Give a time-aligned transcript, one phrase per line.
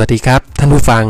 [0.00, 1.04] วัสดีครับ ท่านผู้ฟัง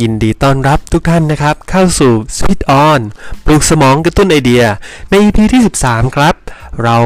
[0.00, 3.00] ยินดีต้อนรับทุกท่านนะครับ เข้าสู่ Switch On
[3.44, 4.64] ปลูกสมองกระตุ้นไอเดีย
[5.10, 6.34] ใน EP ที่ 13 ครับ
[6.82, 6.96] เรา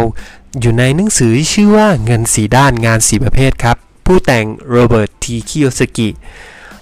[0.61, 3.77] อยู่ในหนังสือชื่อว่าเงินสีด้านงานสีประเภทครับ
[4.07, 6.09] ผู้แต่งโรเบิร์ตทีคิโยสกิ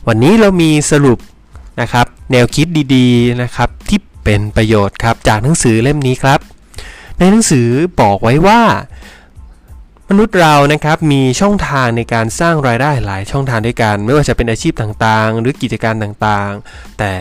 [0.07, 1.19] วันนี้เรามีสรุป
[1.81, 6.41] นะครับ แนวคิดดีๆนะครับที่เป็นประโยชน์ครับจากหนังสือเล่มนี้ครับ
[7.19, 7.69] ในหนังสือ
[8.01, 8.61] บอกไว้ว่า
[10.11, 17.13] มนุษย์เรานะครับมีช่องทางในการสร้างรายได้หลายช่องทางด้วยกัน ไม่ว่าจะเป็นอาชีพต่างๆ หรือกิจการต่างๆ แต่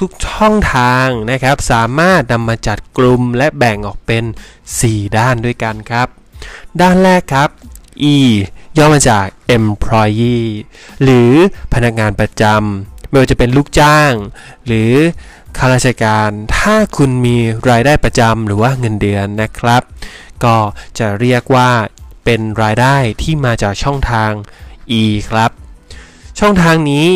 [0.00, 4.24] ทุกๆช่องทางนะครับสามารถนำมาจัดกลุ่มและแบ่งออกเป็น
[4.70, 6.08] 4 ด้านด้วยกันครับ
[6.80, 7.48] ด้านแรกครับ
[8.14, 8.16] E
[8.78, 9.26] ย่อมาจาก
[9.56, 10.46] employee
[11.02, 11.32] หรือ
[11.74, 14.12] พนักงานประจำไม่ว่าจะเป็นลูกจ้าง
[14.66, 14.92] หรือ
[15.56, 17.36] ข้าราชการถ้าคุณมี
[17.70, 19.82] รายได้ประจำหรือว่าเงินเดือนนะครับ
[20.44, 20.56] ก็
[20.98, 21.70] จะเรียกว่า
[22.30, 24.30] เป็นรายได้ที่มาจากช่องทาง
[25.00, 25.50] E ครับ
[26.38, 27.10] ช่องทางนี้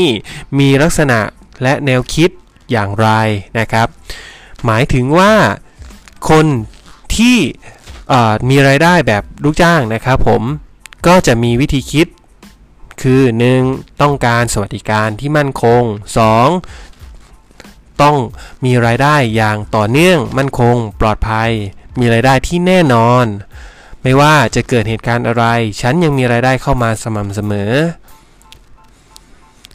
[0.59, 1.21] มีลักษณะ
[1.63, 2.31] และแนวคิด
[2.71, 3.09] อย่างไร
[3.59, 3.89] นะครับ
[4.65, 5.33] หมายถึงว่า
[6.31, 6.47] คน
[7.17, 7.37] ที่
[8.49, 10.43] มีรายได้แบบลูกจ้างนะครับผม
[11.07, 12.07] ก็จะมีวิธีคิด
[13.03, 13.23] คือ
[13.63, 14.01] 1.
[14.03, 15.83] ต้องการสวัสดิการที่มั่นคง
[16.73, 18.03] 2.
[18.03, 18.17] ต้อง
[18.65, 21.51] มีรายได้อย่างต่อเนื่องมั่นคง ปลอดภัย
[21.99, 23.27] มีรายได้ที่แน่นอน
[24.03, 25.45] ไม่ว่าจะเกิดเหตุการณ์อะไร
[25.81, 27.73] ฉันยังมีรายได้เข้ามาสม่ำเสมอ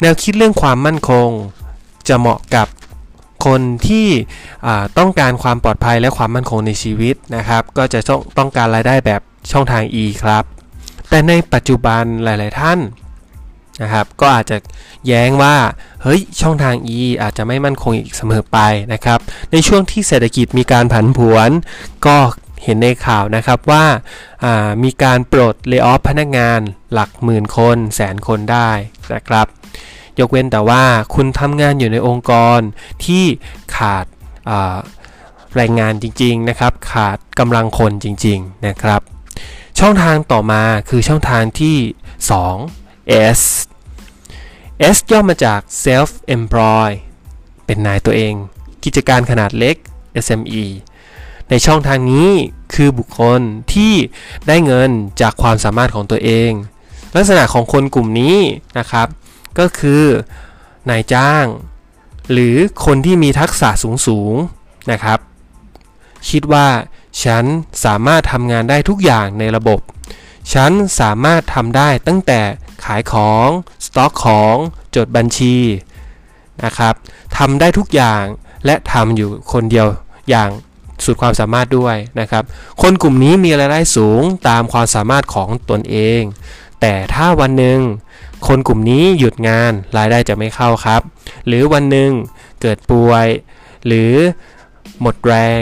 [0.02, 1.30] แนวคิดเรื่องความมั่นคง
[2.08, 2.68] จะเหมาะกับ
[3.46, 4.08] คนที่
[4.98, 10.44] ต้องการความปลอดภัยและความมั่นคงในชีวิตนะครับ ก็จะต้องต้องการรายได้แบบช่องทาง E ครับ
[11.10, 12.80] แต่ในปัจจุบันหลาย ๆ ท่าน
[13.82, 14.58] นะครับ ก็อาจจะ
[15.08, 15.56] แย้งว่า
[16.04, 18.58] เฮ้ย ช่องทาง E อาจจะไม่มั่นคงอีกเสมอไป
[18.94, 19.20] นะครับ
[19.52, 21.50] ในช่วงที่เศรษฐกิจมีการผันผวน
[22.06, 22.18] ก็
[22.64, 26.60] เห็นในข่าวนะครับว่าามีการปลดเล y o อ f พนักงาน
[26.94, 28.72] หลักหมื่นคนแสนคนได้
[29.14, 29.48] นะครับ
[30.20, 30.84] ยกเว้นแต่ว่า
[31.16, 32.60] คุณทำงานอยู่ในองค์กร
[33.06, 33.26] ที่
[33.76, 34.78] ขาดา
[35.56, 39.02] แรงงานจริงๆนะครับ ขาดกำลังคนจริงๆนะครับ
[39.80, 41.78] ช่องทางต่อมาคือช่องทางที่
[42.52, 43.42] 2 S
[44.96, 46.90] S ย่อมาจาก self employ
[47.66, 48.34] เป็นนายตัวเอง
[48.84, 49.76] กิจการขนาดเล็ก
[50.26, 50.64] SME
[51.50, 52.30] ในช่องทางนี้
[52.74, 53.40] คือบุคคล
[53.74, 53.94] ที่
[54.48, 54.90] ได้เงิน
[55.22, 56.52] จากความสามารถของตัวเอง
[57.16, 58.38] ลักษณะของคนกลุ่มนี้
[58.78, 59.08] นะครับ
[59.60, 60.04] ก็คือ
[60.90, 61.46] นายจ้าง
[62.32, 62.56] หรือ
[62.86, 65.20] คนที่มีทักษะสูงสูงๆนะครับ
[66.30, 66.68] คิดว่า
[67.24, 67.44] ฉัน
[67.86, 69.80] สามารถทำงานได้ทุกอย่างในระบบ
[70.54, 72.42] ฉันสามารถทำได้ตั้งแต่
[72.86, 73.48] ขายของ
[73.86, 74.56] สต็อกของ
[74.96, 75.56] จดบัญชี
[76.64, 76.94] นะครับ
[77.38, 78.24] ทำได้ทุกอย่าง
[78.66, 79.88] และทำอยู่คนเดียว
[80.30, 80.50] อย่าง
[81.06, 82.44] สุดความสามารถด้วยนะครับ
[82.82, 86.22] คนกลุ่มนี้มีรายได้สูงตามความสามารถของตนเอง
[86.82, 87.80] แต่ถ้าวันหนึ่ง
[88.48, 91.02] คนกลุ่มนี้หยุดงานรายได้จะไม่เข้าครับ
[91.48, 92.12] หรือวันหนึ่ง
[92.62, 93.28] เกิดป่วย
[93.86, 94.14] หรือ
[95.02, 95.34] หมดแร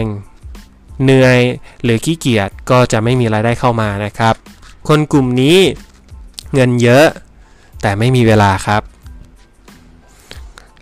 [1.02, 1.40] เหนื่อย
[1.82, 4.34] หรือขี้เกียจก็จะไม่มีรายได้เข้ามานะครับ
[4.88, 5.58] คนกลุ่มนี้
[6.54, 7.06] เงินเยอะ
[7.82, 8.82] แต่ไม่มีเวลาครับ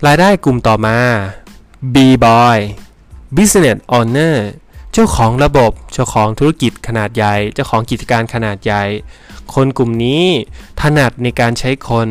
[0.07, 0.97] รายได้กลุ่มต่อมา
[1.95, 2.59] B-boy
[3.37, 4.37] Business Owner
[4.93, 8.85] เจ้าของระบบ เจ้าของธุรกิจขนาดใหญ่ เจ้าของกิจการขนาดใหญ่
[9.55, 10.25] คนกลุ่มนี้
[10.81, 12.09] ถนัดในการใช้คน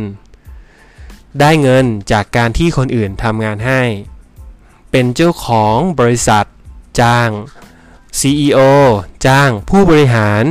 [1.39, 3.81] ได้เงินจากการที่คนอื่นทำงานให้
[4.91, 6.45] เป็นเจ้าของบริษัท
[7.01, 7.29] จ้าง
[8.19, 8.59] CEO
[9.25, 10.43] จ้างผู้บริหาร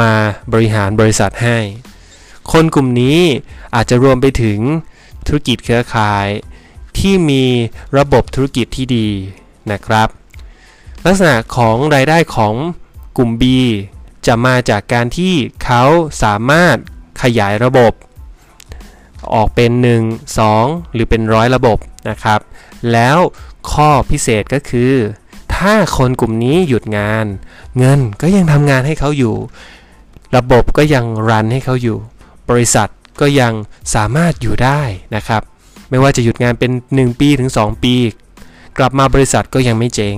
[0.00, 0.12] มา
[0.52, 1.58] บริหารบริษัทให้
[2.52, 3.20] คนกลุ่มนี้
[3.74, 4.60] อาจจะรวมไปถึง
[5.26, 6.26] ธุรกิจเครือข่าย
[6.98, 7.44] ที่มี
[7.98, 9.08] ระบบธุรกิจที่ดี
[9.72, 10.08] นะครับ
[11.04, 12.54] ลักษณะของรายได้ของ
[13.16, 13.42] กลุ่ม B
[14.26, 15.82] จะมาจากการที่เขา
[16.22, 16.76] สามารถ
[17.22, 17.92] ขยายระบบ
[19.34, 19.70] ออกเป็น
[20.06, 21.78] 1 2 หรือเป็นร้อยระบบ
[22.10, 22.40] นะครับ
[22.92, 23.18] แล้ว
[23.72, 24.92] ข้อพิเศษก็คือ
[25.54, 27.26] ถ้าคนกลุ่มนี้หยุดงาน
[27.78, 29.34] เงินก็ยังทำงานให้เขาอยู่
[30.36, 31.98] ระบบก็ยังรันให้เขาอยู่
[32.50, 32.88] บริษัท
[33.20, 33.52] ก็ยัง
[33.94, 34.80] สามารถอยู่ได้
[35.16, 35.42] นะครับ
[35.90, 37.94] ไม่ว่าจะหยุดงานเป็น 1 ปีถึง 2 ปี
[38.78, 40.16] กลับมาบริษัทก็ยังไม่เจ๊ง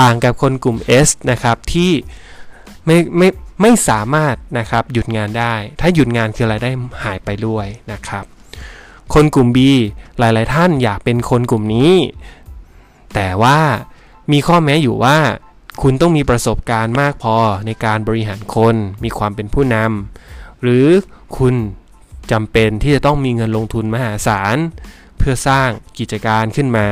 [0.00, 1.92] ต่างกับคนกลุ่ม S นะครับที่
[2.86, 3.28] ไม่ไม่
[3.60, 6.70] ไม่สามารถนะครับหยุดงานได้ ถ้าหยุดงานคือรายได้
[7.04, 8.24] หายไปด้วยนะครับ
[9.14, 9.58] คนกลุ่ม B
[10.18, 11.92] หลาย ๆ ท่านอยากเป็นคนกลุ่มนี้
[13.14, 13.58] แต่ว่า
[14.32, 15.18] มีข้อแม้อยู่ว่า
[15.82, 17.36] คุณต้องมีประสบการณ์มากพอ
[17.66, 18.74] ในการบริหารคน
[19.04, 20.86] มีความเป็นผู้นำหรือ
[21.38, 21.54] คุณ
[22.32, 24.56] จำเป็นที่จะต้องมีเงินลงทุนมหาศาล
[25.18, 25.68] เพื่อสร้าง
[25.98, 26.88] กิจการขึ้นมา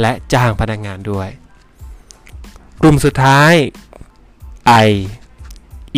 [0.00, 1.28] และจ้างพนักงานด้วย
[2.80, 3.52] กลุ่มสุดท้าย
[4.86, 4.88] I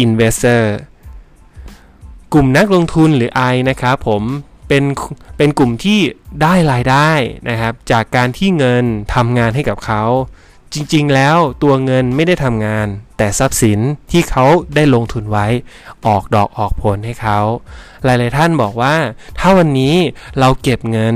[0.04, 0.64] investor
[2.32, 4.22] กลุ่มนักลงทุนหรือ I นะครับผม
[4.68, 4.88] เเป็น
[5.36, 6.00] เป็นกลุ่มที่
[6.42, 7.10] ได้รายได้
[7.48, 8.84] นะครับ จากการที่เงิน
[9.14, 10.02] ทำงานให้กับเขา
[10.74, 12.86] จริงๆแล้วตัวเงินไม่ได้ทำงาน
[13.16, 13.78] แต่ทรัพย์สิน
[14.10, 14.44] ที่เขา
[14.74, 15.46] ได้ลงทุนไว้
[16.06, 17.38] ออกดอกออกผลให้เขา
[18.04, 18.94] หลายๆท่านบอกว่า
[19.38, 19.94] ถ้าวันนี้
[20.38, 21.14] เราเก็บเงิน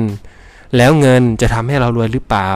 [0.76, 2.50] แล้วเงินจะทำให้เรารวยหรือเปล่า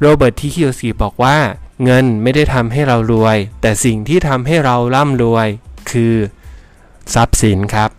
[0.00, 1.36] โรเบิร์ตที่คิโอสีบอกว่า
[1.84, 5.48] เงินไม่ได้ทำให้เรารวย แต่สิ่งที่ทำให้เราร่ำรวย
[5.90, 6.14] คือ
[7.14, 7.90] ทรัพย์สินครับ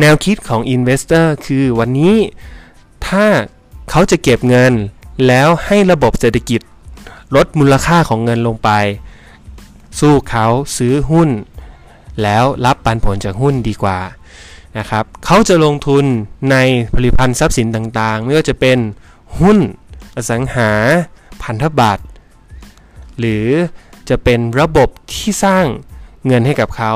[0.00, 2.14] แนวคิดของ Investor คือวันนี้
[3.06, 3.26] ถ้า
[3.90, 4.72] เขาจะเก็บเงิน
[5.26, 6.60] แล้วให้ระบบเศรษฐกิจ
[7.34, 8.70] ลดมูลค่าของเงินลงไป
[10.00, 10.46] สู้เขา
[10.76, 11.30] ซื้อหุ้น
[12.22, 13.98] แล้วรับปันผลจากหุ้นดีกว่า
[14.78, 16.04] นะครับเขาจะลงทุน
[16.50, 16.56] ใน
[16.94, 18.78] ผลิตภัณฑ์ทรัพย์สินต่างๆ ไม่ว่าจะเป็น
[19.38, 19.58] หุ้น
[20.16, 20.70] อสังหา
[21.42, 22.04] พันธบัตร
[23.18, 23.46] หรือ
[24.08, 25.66] จะเป็นระบบที่สร้าง
[26.26, 26.94] เงินให้กับเขา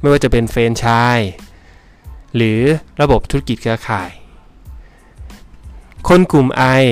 [0.00, 1.30] ไม่ว่าจะเป็นเฟรนไชส์
[2.36, 2.60] หรือ
[3.00, 4.10] ระบบธุรกิจเครือข่าย
[6.08, 6.48] คนกลุ่ม
[6.80, 6.84] I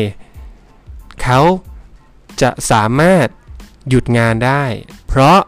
[1.22, 1.40] เขา
[2.42, 3.26] จะสามารถ
[3.88, 4.64] หยุดงานได้
[5.06, 5.38] เพราะ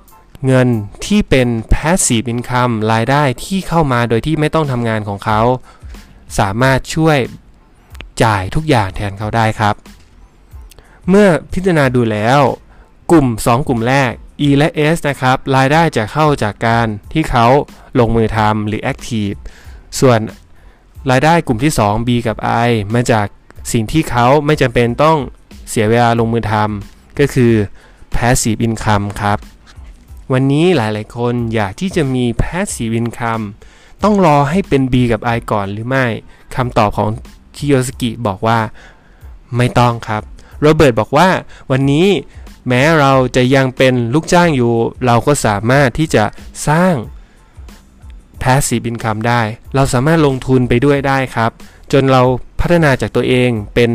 [0.47, 0.69] เงิน
[1.07, 5.41] ที่เป็น passive income รายได้ที่เข้ามาโดยที่ไม่ต้องทำงานของเขา
[6.39, 7.19] สามารถช่วย
[8.23, 9.75] จ่ายทุกอย่างแทนเขาได้ครับ
[11.09, 12.41] เมื่อพิจารณาดูแล้ว
[13.11, 14.13] กลุ่ม 2 กลุ่มแรก
[14.47, 17.47] E และ S นะครับ รายได้จะเข้าจากการที่เขา
[17.99, 19.37] ลงมือทำหรือ active
[20.01, 20.19] ส่วน
[21.11, 22.37] รายได้กลุ่มที่ 2 B กับ
[22.67, 23.27] I มาจาก
[23.73, 25.19] สิ่งที่เขาไม่จำเป็นต้อง
[25.71, 27.53] เสียเวลาลงมือทำก็คือ
[28.15, 29.39] passive income ครับ
[30.33, 33.45] วันนี้หลายๆ คนอยากที่จะมี passive income
[34.03, 36.07] ต้องรอให้เป็น B กับ I ก่อนหรือไม่
[36.57, 37.09] คำตอบของ
[37.57, 38.59] คิโยสกิบอกว่า
[39.57, 40.23] ไม่ต้องครับ
[40.61, 41.29] โรเบิร์ตบอกว่า
[41.71, 42.07] วันนี้
[42.69, 44.75] แม้เราจะยังเป็นลูกจ้างอยู่
[45.07, 46.25] เราก็สามารถที่จะ
[46.69, 46.95] สร้าง
[48.43, 49.43] passive income ได้
[49.75, 51.51] เราสามารถลงทุนไปด้วยได้ครับ
[51.93, 52.23] จนเรา
[52.61, 53.91] พัฒนาจากตัวเองเป็น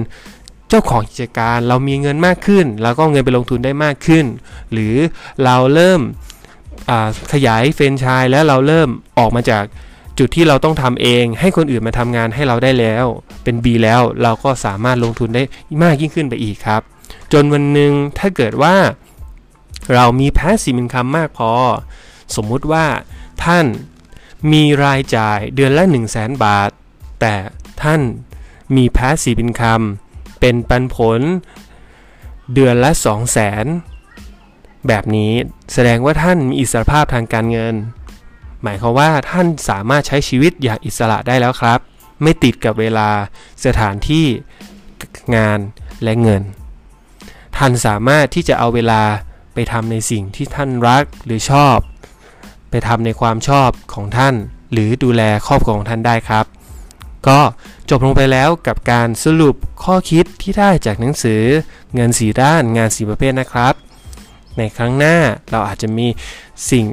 [0.69, 4.25] เจ้าของกิจการ เรามีเงินมากขึ้น เราก็เงินไปลงทุนได้มากขึ้น
[4.71, 4.95] หรือ
[5.43, 6.01] เราเริ่ม
[7.33, 8.89] ขยายเฟรนชายแล้วเราเริ่ม
[9.19, 9.63] ออกมาจาก
[10.19, 13.05] จุดที่เราต้องทำเอง ให้คนอื่นมาทำงานให้เราได้แล้ว
[13.43, 15.43] เป็น B แล้วเราก็สามารถลงทุนได้
[15.81, 16.81] มากยิ่งขึ้นไปอีกครับ
[17.33, 18.75] จนวันหนึ่งถ้าเกิดว่า
[19.93, 21.51] เรามี passive income มากพอ
[22.35, 22.85] สมมุติว่า
[23.43, 23.65] ท่าน
[24.51, 26.69] มีรายจ่ายเดือนละ 1 0 0 0 0 บาท
[27.21, 27.35] แต่
[27.83, 28.01] ท่าน
[28.75, 29.81] มี passive income
[30.39, 31.21] เป็นปันผล
[32.53, 33.96] เดือนละ 2 0 0 0 0
[34.87, 35.33] แบบนี้
[35.73, 37.75] แสดงว่าท่านมีอิสรภาพทางการเงิน
[38.63, 41.79] หมายความว่าท่านสามารถใช้ชีวิตอย่างอิสระได้แล้วครับ
[42.21, 43.09] ไม่ติดกับเวลา
[43.65, 44.25] สถานที่
[45.35, 45.59] งาน
[46.03, 46.41] และเงิน
[47.57, 49.01] ท่านสามารถที่จะเอาเวลา
[49.53, 51.77] ไปทำในสิ่งที่ท่านรักหรือชอบ
[52.69, 54.35] ไปทำในความชอบของท่าน
[54.71, 56.45] หรือดูแลครอบครัวของท่านได้ครับ
[57.27, 57.39] ก็
[57.89, 61.41] จบลงไปแล้วกับการสรุปข้อคิดที่ได้จากหนังสือ
[61.93, 63.73] เงินสีด้านงานสีประเภทนะครับ
[64.57, 65.15] ในครั้งหน้า
[65.51, 66.07] เราอาจจะมี
[66.71, 66.85] สิ่ง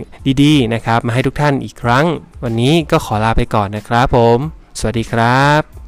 [0.43, 2.07] ดีๆนะครับ มาให้ทุกท่านอีกครั้ง
[2.45, 4.39] วันนี้ก็ขอลาไปก่อนนะครับผม
[4.79, 5.84] สวัสดีครับ